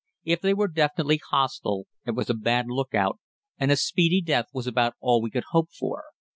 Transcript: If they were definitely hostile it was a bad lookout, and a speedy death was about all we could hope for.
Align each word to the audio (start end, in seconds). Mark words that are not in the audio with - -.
If 0.23 0.41
they 0.41 0.55
were 0.55 0.67
definitely 0.67 1.21
hostile 1.29 1.85
it 2.07 2.15
was 2.15 2.27
a 2.27 2.33
bad 2.33 2.65
lookout, 2.69 3.19
and 3.59 3.69
a 3.69 3.75
speedy 3.75 4.19
death 4.19 4.47
was 4.51 4.65
about 4.65 4.95
all 4.99 5.21
we 5.21 5.29
could 5.29 5.43
hope 5.51 5.69
for. 5.71 6.05